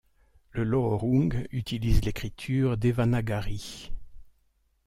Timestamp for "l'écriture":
2.03-2.75